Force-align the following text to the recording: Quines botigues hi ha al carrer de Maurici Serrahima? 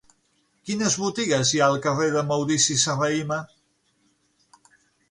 Quines 0.69 0.95
botigues 1.01 1.51
hi 1.57 1.61
ha 1.61 1.67
al 1.73 1.77
carrer 1.85 2.09
de 2.17 2.25
Maurici 2.33 2.79
Serrahima? 2.87 3.39